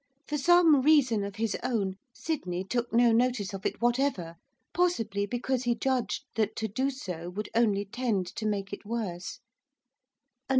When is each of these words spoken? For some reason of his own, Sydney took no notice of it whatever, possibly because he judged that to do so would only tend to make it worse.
For 0.27 0.39
some 0.39 0.81
reason 0.81 1.23
of 1.23 1.35
his 1.35 1.55
own, 1.61 1.95
Sydney 2.11 2.63
took 2.63 2.91
no 2.91 3.11
notice 3.11 3.53
of 3.53 3.67
it 3.67 3.83
whatever, 3.83 4.33
possibly 4.73 5.27
because 5.27 5.65
he 5.65 5.75
judged 5.75 6.23
that 6.33 6.55
to 6.55 6.67
do 6.67 6.89
so 6.89 7.29
would 7.29 7.49
only 7.53 7.85
tend 7.85 8.25
to 8.37 8.47
make 8.47 8.73
it 8.73 8.83
worse. 8.83 9.41